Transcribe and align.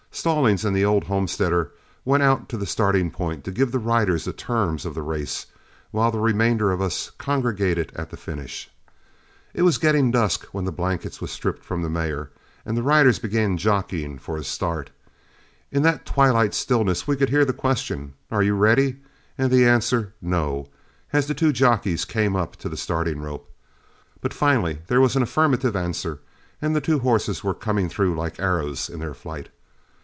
Stallings 0.13 0.65
and 0.65 0.75
the 0.75 0.83
old 0.83 1.05
homesteader 1.05 1.71
went 2.03 2.21
out 2.21 2.49
to 2.49 2.57
the 2.57 2.65
starting 2.65 3.09
point 3.11 3.45
to 3.45 3.51
give 3.51 3.71
the 3.71 3.79
riders 3.79 4.25
the 4.25 4.33
terms 4.33 4.85
of 4.85 4.93
the 4.93 5.01
race, 5.01 5.45
while 5.91 6.11
the 6.11 6.19
remainder 6.19 6.69
of 6.73 6.81
us 6.81 7.11
congregated 7.17 7.93
at 7.95 8.09
the 8.09 8.17
finish. 8.17 8.69
It 9.53 9.61
was 9.61 9.77
getting 9.77 10.11
dusk 10.11 10.47
when 10.51 10.65
the 10.65 10.71
blanket 10.73 11.21
was 11.21 11.31
stripped 11.31 11.63
from 11.63 11.81
the 11.81 11.89
mare 11.89 12.29
and 12.65 12.75
the 12.75 12.83
riders 12.83 13.19
began 13.19 13.57
jockeying 13.57 14.19
for 14.19 14.35
a 14.35 14.43
start. 14.43 14.89
In 15.71 15.81
that 15.83 16.05
twilight 16.05 16.53
stillness 16.53 17.07
we 17.07 17.15
could 17.15 17.29
hear 17.29 17.45
the 17.45 17.53
question, 17.53 18.13
"Are 18.29 18.43
you 18.43 18.53
ready?" 18.53 18.97
and 19.37 19.49
the 19.49 19.65
answer 19.65 20.13
"No," 20.21 20.67
as 21.13 21.27
the 21.27 21.33
two 21.33 21.53
jockeys 21.53 22.03
came 22.03 22.35
up 22.35 22.57
to 22.57 22.67
the 22.67 22.77
starting 22.77 23.21
rope. 23.21 23.49
But 24.19 24.33
finally 24.33 24.79
there 24.87 25.01
was 25.01 25.15
an 25.15 25.23
affirmative 25.23 25.75
answer, 25.75 26.19
and 26.61 26.75
the 26.75 26.81
two 26.81 26.99
horses 26.99 27.45
were 27.45 27.53
coming 27.53 27.87
through 27.87 28.15
like 28.17 28.39
arrows 28.41 28.89
in 28.89 28.99
their 28.99 29.13
flight. 29.13 29.47